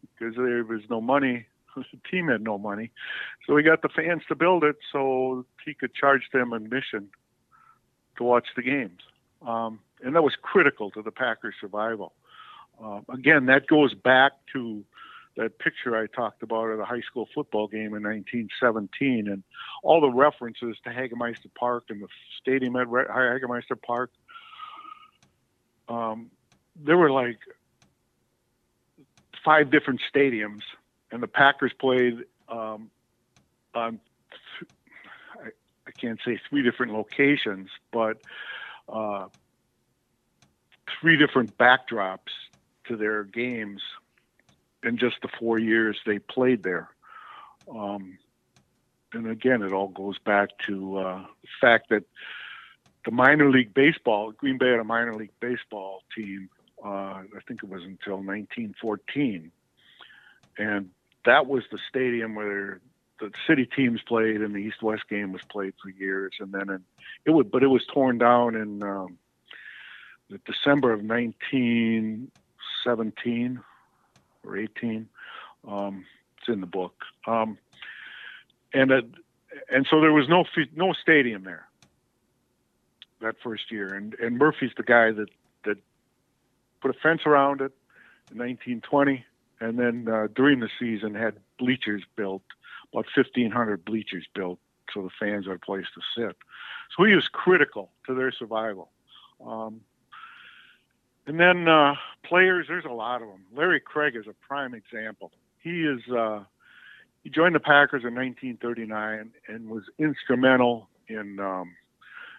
[0.00, 1.46] because there was no money.
[1.76, 2.90] The team had no money,
[3.46, 7.08] so he got the fans to build it so he could charge them admission
[8.16, 9.00] to watch the games,
[9.46, 12.14] um, and that was critical to the Packers' survival.
[12.82, 14.84] Uh, again, that goes back to
[15.38, 19.42] that picture I talked about at a high school football game in 1917, and
[19.82, 22.08] all the references to Hagemeister Park and the
[22.40, 24.10] stadium at Hagemeister Park.
[25.88, 26.30] Um,
[26.76, 27.38] there were like
[29.44, 30.62] five different stadiums,
[31.10, 32.90] and the Packers played um,
[33.74, 34.00] on.
[34.58, 34.70] Th-
[35.34, 35.48] I,
[35.86, 38.20] I can't say three different locations, but
[38.88, 39.28] uh,
[41.00, 42.32] three different backdrops
[42.86, 43.82] to their games
[44.82, 46.88] in just the four years they played there.
[47.70, 48.18] Um,
[49.12, 52.04] and again, it all goes back to uh, the fact that
[53.04, 56.50] the minor league baseball, Green Bay had a minor league baseball team.
[56.84, 59.52] Uh, I think it was until 1914,
[60.58, 60.90] and
[61.24, 62.80] that was the stadium where
[63.20, 66.34] the city teams played, and the East-West game was played for years.
[66.38, 66.84] And then in,
[67.24, 69.18] it would, but it was torn down in um,
[70.46, 73.60] December of 1917
[74.44, 75.08] or 18.
[75.66, 76.04] Um,
[76.38, 76.94] it's in the book.
[77.26, 77.58] Um,
[78.72, 79.04] and it,
[79.70, 81.66] and so there was no no stadium there
[83.20, 85.28] that first year, and and Murphy's the guy that
[86.80, 87.72] put a fence around it
[88.30, 89.24] in 1920,
[89.60, 92.42] and then uh, during the season had bleachers built,
[92.92, 94.58] about 1,500 bleachers built,
[94.92, 96.36] so the fans had a place to sit.
[96.96, 98.90] So he was critical to their survival.
[99.44, 99.82] Um,
[101.26, 103.44] and then uh, players, there's a lot of them.
[103.54, 105.30] Larry Craig is a prime example.
[105.58, 106.44] He is uh,
[107.22, 111.74] he joined the Packers in 1939 and was instrumental in um,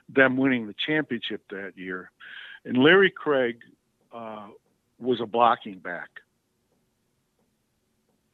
[0.09, 2.11] them winning the championship that year.
[2.65, 3.59] And Larry Craig
[4.11, 4.47] uh,
[4.99, 6.09] was a blocking back.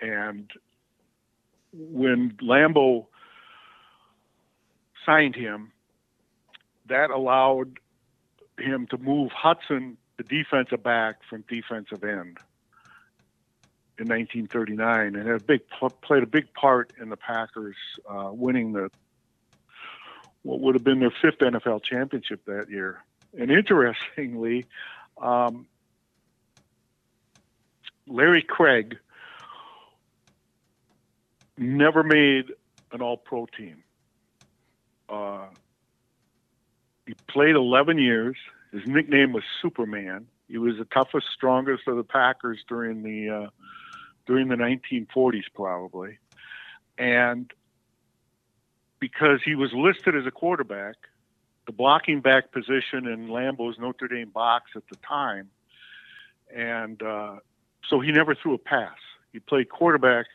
[0.01, 0.49] And
[1.73, 3.07] when Lambeau
[5.05, 5.71] signed him,
[6.87, 7.79] that allowed
[8.59, 12.37] him to move Hutson the defensive back from defensive end
[13.97, 15.61] in 1939 and had a big
[16.01, 17.75] played a big part in the Packers
[18.09, 18.89] uh, winning the
[20.43, 23.03] what would have been their fifth NFL championship that year.
[23.37, 24.65] And interestingly,
[25.21, 25.67] um,
[28.07, 28.97] Larry Craig
[31.57, 32.51] never made
[32.91, 33.83] an All-Pro team.
[35.09, 35.47] Uh,
[37.05, 38.35] he played 11 years.
[38.71, 40.27] His nickname was Superman.
[40.47, 43.49] He was the toughest, strongest of the Packers during the uh,
[44.25, 46.17] during the 1940s, probably,
[46.97, 47.51] and
[48.99, 50.95] because he was listed as a quarterback,
[51.65, 55.49] the blocking back position in Lambeau's Notre Dame box at the time,
[56.55, 57.37] and uh,
[57.89, 58.97] so he never threw a pass.
[59.31, 60.27] He played quarterback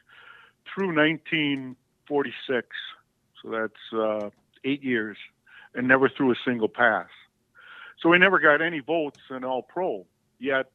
[0.72, 2.68] through 1946,
[3.42, 4.30] so that's uh,
[4.64, 5.16] eight years,
[5.74, 7.08] and never threw a single pass.
[8.02, 10.06] So he never got any votes in All Pro.
[10.38, 10.70] Yet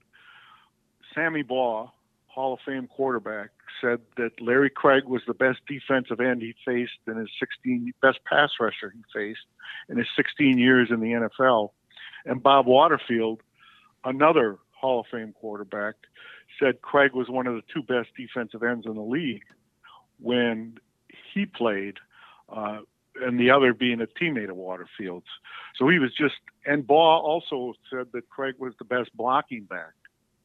[1.13, 1.91] Sammy Baugh,
[2.27, 3.49] Hall of Fame quarterback,
[3.81, 8.19] said that Larry Craig was the best defensive end he faced in his 16 best
[8.25, 9.45] pass rusher he faced
[9.89, 11.69] in his 16 years in the NFL,
[12.25, 13.41] and Bob Waterfield
[14.05, 15.95] another Hall of Fame quarterback,
[16.59, 19.43] said Craig was one of the two best defensive ends in the league
[20.19, 20.77] when
[21.33, 21.95] he played,
[22.55, 22.79] uh,
[23.21, 25.27] and the other being a teammate of Waterfield's.
[25.77, 26.35] So he was just,
[26.65, 29.93] and Baugh also said that Craig was the best blocking back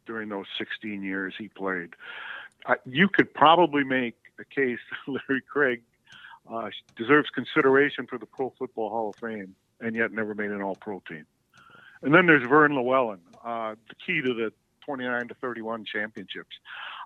[0.07, 1.91] during those 16 years he played.
[2.85, 5.83] You could probably make a case Larry Craig
[6.51, 10.63] uh, deserves consideration for the Pro Football Hall of Fame, and yet never made an
[10.63, 11.27] All Pro team.
[12.03, 14.53] And then there's Verne Lewellen, uh, the key to the
[14.85, 16.57] 29 to 31 championships.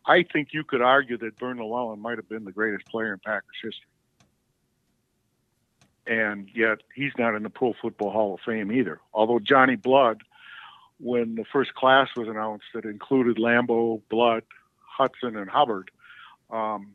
[0.06, 3.18] I think you could argue that Verne Lewellen might have been the greatest player in
[3.18, 3.86] Packers history.
[6.06, 9.00] And yet he's not in the Pro Football Hall of Fame either.
[9.12, 10.22] Although Johnny Blood,
[11.00, 14.42] when the first class was announced that included Lambeau, Blood,
[14.98, 15.90] Hutson, and Hubbard,
[16.50, 16.94] um,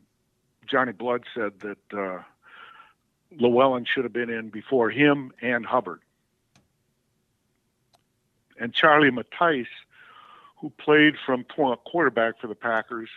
[0.66, 2.22] Johnny Blood said that uh,
[3.36, 6.00] Lewellen should have been in before him and Hubbard.
[8.58, 9.66] And Charlie Mathys,
[10.60, 13.08] who played from quarterback for the Packers,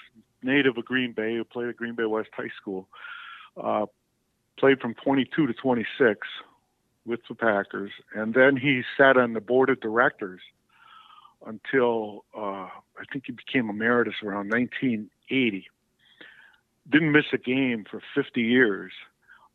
[0.42, 2.88] native of Green Bay, who played at Green Bay West High School,
[3.62, 3.86] uh,
[4.58, 6.28] played from 22 to 26
[7.06, 10.42] with the Packers, and then he sat on the board of directors
[11.46, 15.68] until uh, I think he became emeritus around 1980.
[16.90, 18.92] Didn't miss a game for 50 years.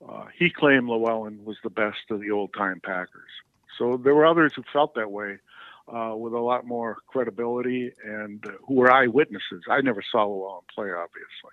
[0.07, 3.31] Uh, he claimed Lewellen was the best of the old time Packers.
[3.79, 5.39] So there were others who felt that way
[5.89, 9.63] uh, with a lot more credibility and who were eyewitnesses.
[9.71, 11.53] I never saw Lewellen play, obviously.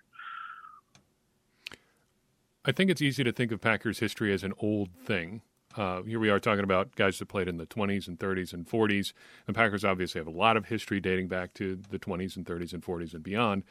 [2.65, 5.41] I think it's easy to think of Packers history as an old thing.
[5.75, 8.65] Uh, here we are talking about guys that played in the 20s and 30s and
[8.65, 9.13] 40s.
[9.45, 12.73] The Packers obviously have a lot of history dating back to the 20s and 30s
[12.73, 13.63] and 40s and beyond.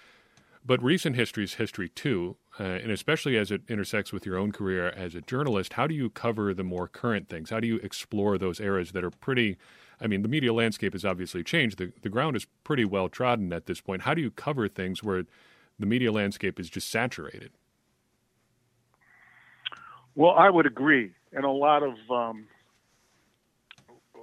[0.66, 4.50] But recent history is history too, uh, and especially as it intersects with your own
[4.52, 5.74] career as a journalist.
[5.74, 7.50] How do you cover the more current things?
[7.50, 9.58] How do you explore those eras that are pretty
[10.00, 11.78] I mean, the media landscape has obviously changed.
[11.78, 14.02] The, the ground is pretty well trodden at this point.
[14.02, 15.24] How do you cover things where
[15.78, 17.52] the media landscape is just saturated?
[20.14, 22.46] Well, I would agree, and a lot of um,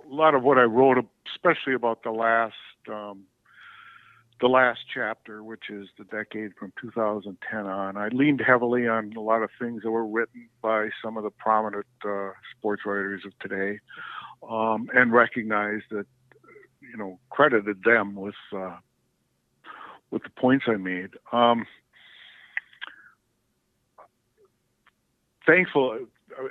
[0.10, 0.98] a lot of what I wrote,
[1.36, 2.56] especially about the last
[2.90, 3.24] um,
[4.42, 9.22] the last chapter, which is the decade from 2010 on, I leaned heavily on a
[9.22, 13.38] lot of things that were written by some of the prominent uh, sports writers of
[13.38, 13.80] today
[14.50, 16.08] um, and recognized that,
[16.82, 18.78] you know, credited them with uh,
[20.10, 21.12] with the points I made.
[21.32, 21.66] Um,
[25.46, 26.00] thankful,
[26.38, 26.44] uh,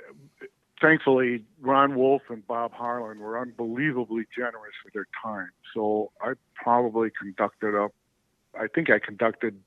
[0.81, 5.49] thankfully, Ron Wolf and Bob Harlan were unbelievably generous with their time.
[5.73, 7.91] So I probably conducted up,
[8.59, 9.59] I think I conducted,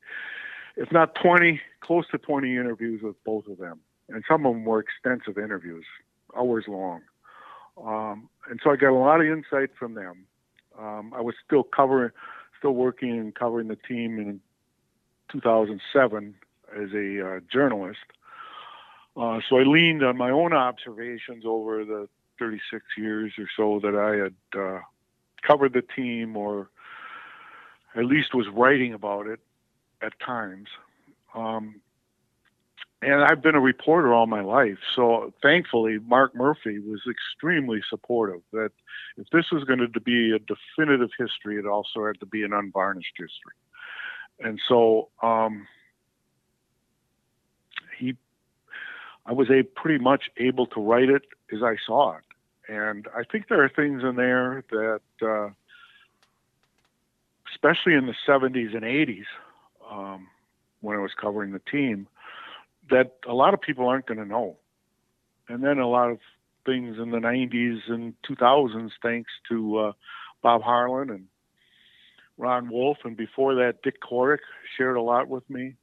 [0.77, 3.81] if not 20, close to 20 interviews with both of them.
[4.09, 5.85] And some of them were extensive interviews,
[6.37, 7.03] hours long.
[7.83, 10.27] Um, and so I got a lot of insight from them.
[10.79, 12.11] Um, I was still covering,
[12.59, 14.40] still working and covering the team in
[15.33, 16.35] 2007
[16.77, 17.98] as a uh, journalist.
[19.16, 23.96] Uh, so I leaned on my own observations over the 36 years or so that
[23.96, 24.81] I had uh,
[25.46, 26.70] covered the team, or
[27.94, 29.40] at least was writing about it
[30.03, 30.68] at times.
[31.35, 31.81] Um,
[33.03, 34.79] and I've been a reporter all my life.
[34.94, 38.70] So thankfully, Mark Murphy was extremely supportive that
[39.16, 42.53] if this was going to be a definitive history, it also had to be an
[42.53, 43.55] unvarnished history.
[44.40, 45.66] And so um,
[47.98, 48.16] he,
[49.26, 52.24] I was a pretty much able to write it as I saw it.
[52.68, 55.50] And I think there are things in there that, uh,
[57.52, 59.26] especially in the 70s and 80s,
[59.90, 60.28] um,
[60.80, 62.08] when I was covering the team,
[62.90, 64.56] that a lot of people aren't going to know.
[65.48, 66.18] And then a lot of
[66.64, 69.92] things in the 90s and 2000s, thanks to uh,
[70.42, 71.26] Bob Harlan and
[72.37, 74.40] Ron Wolf, and before that, Dick Corrick
[74.76, 75.74] shared a lot with me.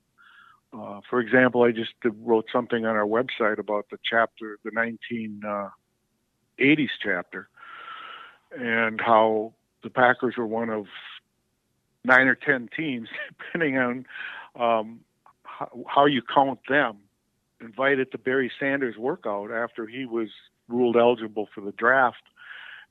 [0.73, 5.73] Uh, for example, I just wrote something on our website about the chapter, the 1980s
[6.59, 7.49] uh, chapter,
[8.57, 9.53] and how
[9.83, 10.85] the Packers were one of
[12.05, 14.05] nine or ten teams, depending on
[14.55, 14.99] um,
[15.87, 16.97] how, you count them,
[17.59, 20.29] invited to Barry Sanders' workout after he was
[20.67, 22.23] ruled eligible for the draft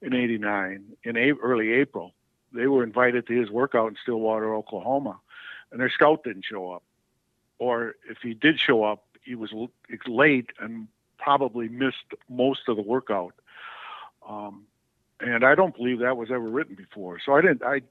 [0.03, 2.13] in '89 in a- early April.
[2.53, 5.19] They were invited to his workout in Stillwater, Oklahoma,
[5.73, 6.83] and their scout didn't show up.
[7.61, 9.53] Or if he did show up, he was
[10.09, 10.89] late and
[11.19, 13.35] probably missed most of the workout.
[14.29, 14.65] Um,
[15.21, 17.19] and I don't believe that was ever written before.
[17.25, 17.63] So I didn't.
[17.63, 17.83] I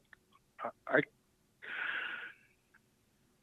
[0.88, 1.02] I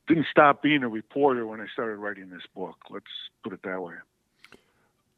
[0.06, 2.76] didn't stop being a reporter when I started writing this book.
[2.90, 3.06] Let's
[3.42, 3.94] put it that way.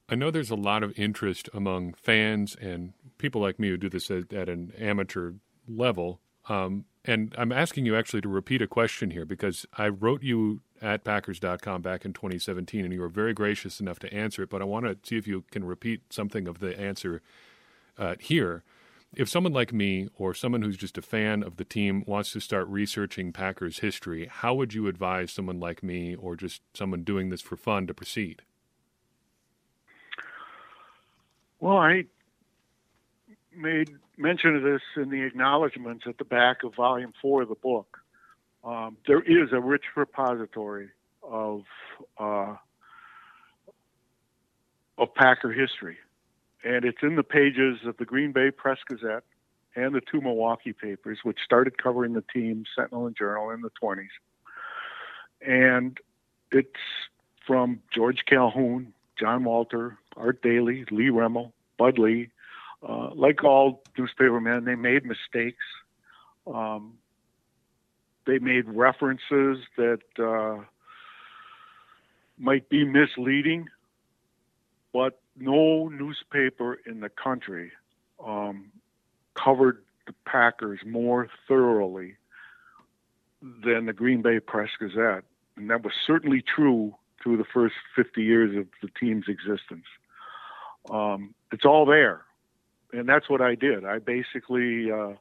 [0.09, 3.91] I know there's a lot of interest among fans and people like me who do
[3.91, 5.33] this at, at an amateur
[5.67, 6.21] level.
[6.49, 10.61] Um, and I'm asking you actually to repeat a question here because I wrote you
[10.81, 14.51] at Packers.com back in 2017, and you were very gracious enough to answer it.
[14.51, 17.23] But I want to see if you can repeat something of the answer
[17.97, 18.63] uh, here.
[19.15, 22.41] If someone like me or someone who's just a fan of the team wants to
[22.41, 27.31] start researching Packers history, how would you advise someone like me or just someone doing
[27.31, 28.43] this for fun to proceed?
[31.59, 32.05] Well, I
[33.57, 37.55] made mention of this in the acknowledgments at the back of volume four of the
[37.55, 37.98] book.
[38.69, 40.91] Um, there is a rich repository
[41.23, 41.63] of
[42.19, 42.55] uh,
[44.99, 45.97] of Packer history,
[46.63, 49.25] and it's in the pages of the Green Bay Press Gazette
[49.75, 53.71] and the two Milwaukee papers, which started covering the team, Sentinel and Journal, in the
[53.83, 54.09] 20s.
[55.41, 55.97] And
[56.51, 56.69] it's
[57.47, 62.29] from George Calhoun, John Walter, Art Daley, Lee Remmel, Bud Lea,
[62.87, 65.65] uh, like all newspapermen, they made mistakes.
[66.47, 66.95] Um,
[68.29, 70.63] they made references that uh,
[72.37, 73.69] might be misleading,
[74.93, 77.73] but no newspaper in the country
[78.23, 78.71] um,
[79.35, 82.17] covered the Packers more thoroughly
[83.41, 85.25] than the Green Bay Press Gazette.
[85.57, 89.87] And that was certainly true through the first 50 years of the team's existence.
[90.91, 92.27] Um, it's all there
[92.93, 93.85] and that's what I did.
[93.85, 95.15] I basically uh,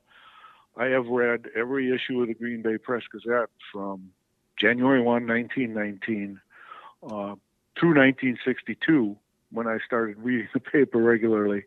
[0.78, 4.12] I have read every issue of the Green Bay Press Gazette from
[4.60, 6.40] January 1, 1919
[7.04, 7.08] uh,
[7.80, 9.18] through 1962
[9.52, 11.64] when I started reading the paper regularly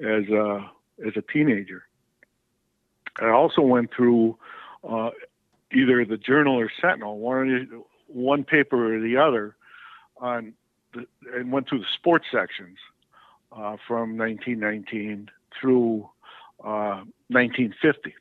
[0.00, 0.70] as a,
[1.06, 1.84] as a teenager.
[3.20, 4.38] I also went through
[4.88, 5.10] uh,
[5.72, 9.54] either the Journal or Sentinel, one one paper or the other,
[10.16, 10.54] on
[10.94, 12.78] the, and went through the sports sections
[13.52, 15.30] uh, from 1919
[15.60, 16.08] through
[16.64, 18.14] uh, 1950.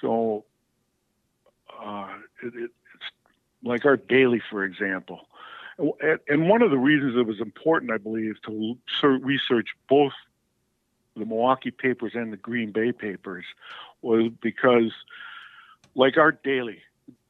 [0.00, 0.44] So
[1.82, 3.04] uh, it, it, it's
[3.62, 5.20] like Art Daley, for example.
[6.28, 10.12] And one of the reasons it was important, I believe, to research both
[11.16, 13.44] the Milwaukee papers and the Green Bay papers
[14.02, 14.92] was because,
[15.94, 16.82] like Art Daley,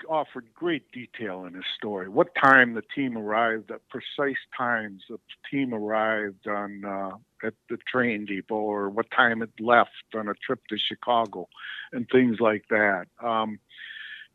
[0.09, 2.09] offered great detail in his story.
[2.09, 5.19] What time the team arrived, at precise times the
[5.51, 7.11] team arrived on uh,
[7.45, 11.49] at the train depot, or what time it left on a trip to Chicago,
[11.93, 13.07] and things like that.
[13.23, 13.59] Um,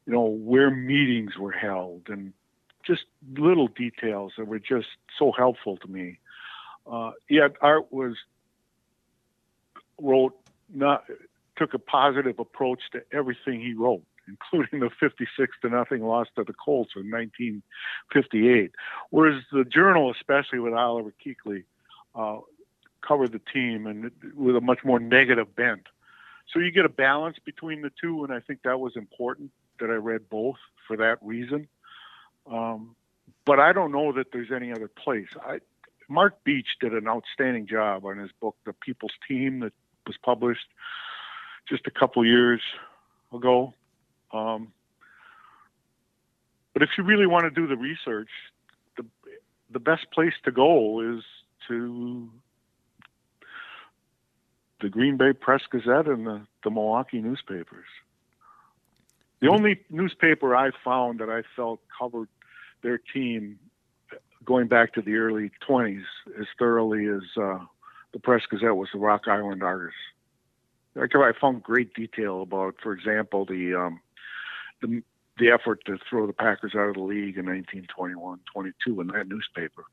[0.05, 2.33] you know where meetings were held, and
[2.85, 3.03] just
[3.37, 4.87] little details that were just
[5.17, 6.19] so helpful to me.
[6.85, 8.15] Uh, yet Art was
[10.01, 10.35] wrote
[10.73, 11.05] not
[11.55, 16.43] took a positive approach to everything he wrote including the 56 to nothing loss to
[16.43, 18.71] the Colts in 1958.
[19.09, 21.63] Whereas the Journal, especially with Oliver Kuechle,
[22.15, 22.39] uh,
[23.05, 25.87] covered the team and with a much more negative bent.
[26.51, 29.89] So you get a balance between the two, and I think that was important that
[29.89, 31.67] I read both for that reason.
[32.49, 32.95] Um,
[33.45, 35.27] but I don't know that there's any other place.
[35.41, 35.59] I,
[36.09, 39.73] Mark Beech did an outstanding job on his book, The People's Team, that
[40.05, 40.67] was published
[41.69, 42.61] just a couple years
[43.33, 43.73] ago.
[44.31, 44.73] Um,
[46.73, 48.29] but if you really want to do the research,
[48.97, 49.05] the
[49.71, 51.23] the best place to go is
[51.67, 52.29] to
[54.83, 57.85] the Green Bay Press Gazette and the, the Milwaukee newspapers.
[59.39, 62.27] The only newspaper I found that I felt covered
[62.83, 63.59] their team
[64.45, 66.03] going back to the early 20s
[66.39, 67.59] as thoroughly as uh,
[68.11, 69.93] the Press Gazette was the Rock Island Argus.
[70.97, 74.01] I found great detail about, for example, the um,
[74.81, 75.01] the,
[75.39, 79.27] the effort to throw the Packers out of the league in 1921 22 in that
[79.27, 79.85] newspaper.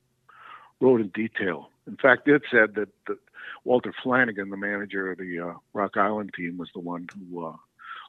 [0.81, 1.70] Wrote in detail.
[1.87, 3.18] In fact, it said that, that
[3.64, 7.57] Walter Flanigan, the manager of the uh, Rock Island team, was the one who uh,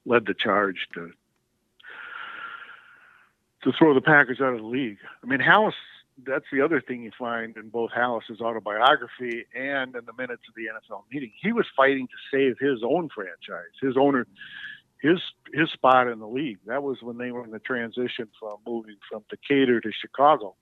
[0.06, 1.12] led the charge to
[3.64, 4.98] to throw the Packers out of the league.
[5.24, 5.74] I mean, Halas.
[6.24, 10.54] That's the other thing you find in both Halas's autobiography and in the minutes of
[10.56, 11.32] the NFL meeting.
[11.42, 13.72] He was fighting to save his own franchise.
[13.82, 14.28] His owner,
[15.02, 15.20] his
[15.54, 16.60] his spot in the league.
[16.68, 20.56] That was when they were in the transition from moving from Decatur to Chicago.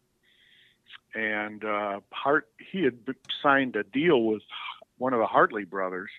[1.16, 2.98] And uh, Hart he had
[3.42, 4.44] signed a deal with
[4.98, 6.10] one of the Harley brothers.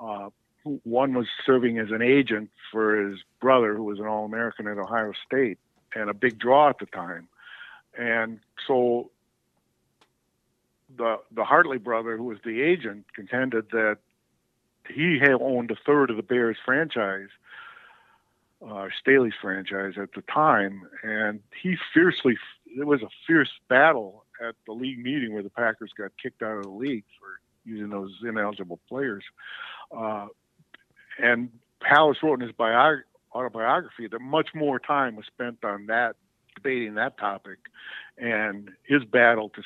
[0.00, 0.30] Uh,
[0.84, 4.78] one was serving as an agent for his brother, who was an All American at
[4.78, 5.58] Ohio State
[5.94, 7.28] and a big draw at the time.
[7.96, 9.10] And so
[10.96, 13.98] the the Harley brother, who was the agent, contended that
[14.88, 17.28] he had owned a third of the Bears franchise,
[18.66, 22.36] uh, Staley's franchise at the time, and he fiercely.
[22.76, 26.58] It was a fierce battle at the league meeting where the Packers got kicked out
[26.58, 29.24] of the league for using those ineligible players.
[29.96, 30.26] Uh,
[31.18, 31.50] and
[31.82, 33.02] Halas wrote in his biog-
[33.34, 36.16] autobiography that much more time was spent on that
[36.54, 37.58] debating that topic
[38.16, 39.62] and his battle to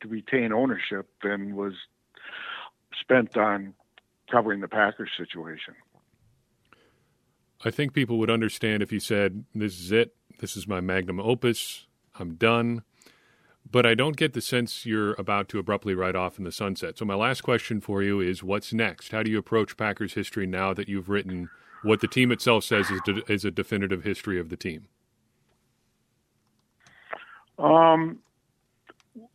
[0.00, 1.72] to retain ownership than was
[3.00, 3.74] spent on
[4.30, 5.74] covering the Packers situation.
[7.64, 10.14] I think people would understand if you said, "This is it.
[10.38, 11.86] This is my magnum opus.
[12.18, 12.82] I'm done."
[13.70, 16.98] But I don't get the sense you're about to abruptly ride off in the sunset.
[16.98, 19.10] So my last question for you is, what's next?
[19.10, 21.48] How do you approach Packers history now that you've written
[21.82, 24.86] what the team itself says is, de- is a definitive history of the team?
[27.58, 28.18] Um,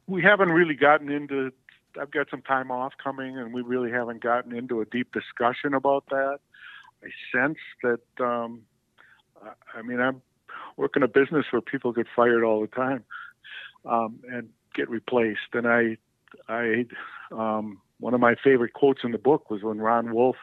[0.08, 1.52] we haven't really gotten into.
[2.00, 5.74] I've got some time off coming, and we really haven't gotten into a deep discussion
[5.74, 6.40] about that.
[7.04, 8.24] I sense that.
[8.24, 8.62] Um,
[9.74, 10.22] I mean, I'm
[10.78, 13.04] working a business where people get fired all the time
[13.86, 15.98] um, and get replaced, and I,
[16.48, 16.86] I,
[17.32, 20.38] um, one of my favorite quotes in the book was when Ron Wolf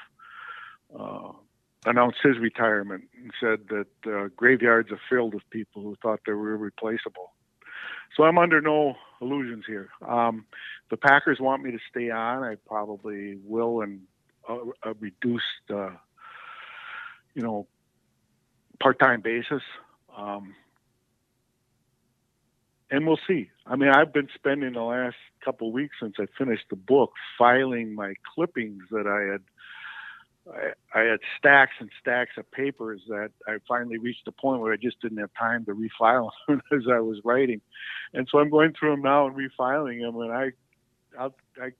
[0.98, 1.32] uh,
[1.86, 6.32] announced his retirement and said that uh, graveyards are filled with people who thought they
[6.32, 7.32] were irreplaceable.
[8.16, 9.88] So I'm under no illusions here.
[10.06, 10.46] Um,
[10.90, 12.42] the Packers want me to stay on.
[12.42, 14.02] I probably will, and
[14.48, 14.54] a,
[14.90, 15.90] a reduced, uh,
[17.34, 17.66] you know,
[18.80, 19.62] part-time basis.
[20.16, 20.54] Um,
[22.90, 23.50] and we'll see.
[23.66, 27.12] I mean, I've been spending the last couple of weeks since I finished the book
[27.36, 29.42] filing my clippings that I had
[30.48, 34.72] I, I had stacks and stacks of papers that I finally reached a point where
[34.72, 37.60] I just didn't have time to refile them as I was writing,
[38.14, 40.20] and so I'm going through them now and refiling them.
[40.20, 40.50] And I,
[41.18, 41.26] I,
[41.60, 41.70] I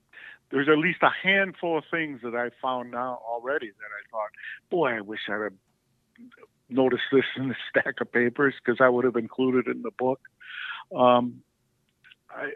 [0.50, 4.30] there's at least a handful of things that I found now already that I thought,
[4.70, 5.52] boy, I wish I'd have
[6.68, 9.90] noticed this in the stack of papers because I would have included it in the
[9.90, 10.20] book.
[10.94, 11.42] Um,
[12.30, 12.50] I,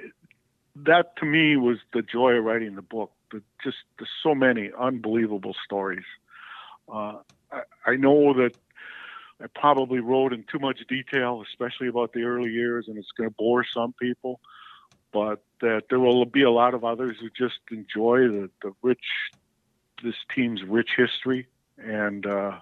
[0.76, 4.70] that to me was the joy of writing the book the, just the, so many
[4.78, 6.04] unbelievable stories.
[6.92, 7.18] Uh,
[7.50, 8.52] I, I know that
[9.42, 13.28] I probably wrote in too much detail, especially about the early years, and it's going
[13.30, 14.40] to bore some people.
[15.12, 19.04] But that there will be a lot of others who just enjoy the, the rich,
[20.04, 21.48] this team's rich history,
[21.78, 22.58] and uh,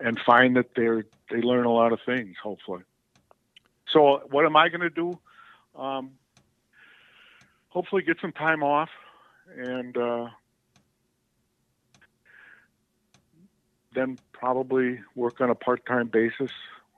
[0.00, 2.36] and find that they're they learn a lot of things.
[2.42, 2.82] Hopefully.
[3.92, 5.18] So what am I going to do?
[5.76, 6.12] Um,
[7.68, 8.90] hopefully, get some time off
[9.56, 10.28] and uh,
[13.94, 16.50] then probably work on a part-time basis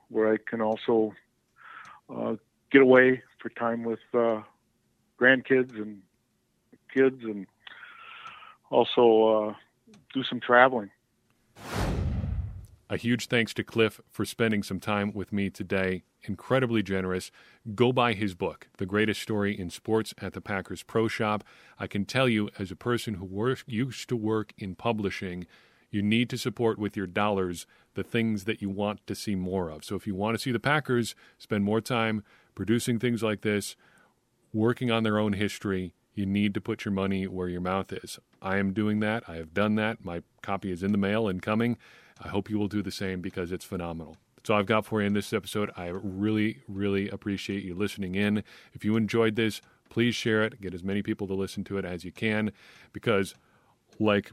[0.09, 1.13] where I can also
[2.13, 2.35] uh,
[2.71, 4.41] get away for time with uh,
[5.19, 6.01] grandkids and
[6.93, 7.47] kids, and
[8.69, 9.53] also uh,
[10.13, 10.91] do some traveling.
[12.91, 16.03] A huge thanks to Cliff for spending some time with me today.
[16.23, 17.31] Incredibly generous.
[17.73, 21.45] Go buy his book, The Greatest Story in Sports at the Packers Pro Shop.
[21.79, 25.47] I can tell you, as a person who work, used to work in publishing,
[25.89, 29.69] you need to support with your dollars the things that you want to see more
[29.69, 29.85] of.
[29.85, 32.25] So if you want to see the Packers spend more time
[32.55, 33.77] producing things like this,
[34.51, 38.19] working on their own history, you need to put your money where your mouth is.
[38.41, 39.23] I am doing that.
[39.29, 40.03] I have done that.
[40.03, 41.77] My copy is in the mail and coming.
[42.23, 44.17] I hope you will do the same because it's phenomenal.
[44.35, 45.71] That's all I've got for you in this episode.
[45.75, 48.43] I really, really appreciate you listening in.
[48.73, 50.61] If you enjoyed this, please share it.
[50.61, 52.51] Get as many people to listen to it as you can
[52.93, 53.35] because,
[53.99, 54.31] like,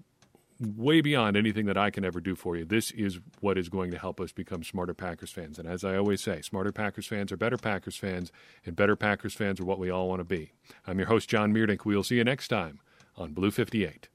[0.61, 3.91] way beyond anything that I can ever do for you, this is what is going
[3.91, 5.59] to help us become smarter Packers fans.
[5.59, 8.33] And as I always say, smarter Packers fans are better Packers fans,
[8.65, 10.53] and better Packers fans are what we all want to be.
[10.87, 11.85] I'm your host, John Meerdink.
[11.85, 12.81] We'll see you next time
[13.17, 14.09] on Blue 58.